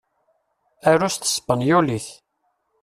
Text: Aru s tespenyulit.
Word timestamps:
Aru 0.89 1.07
s 1.13 1.15
tespenyulit. 1.17 2.07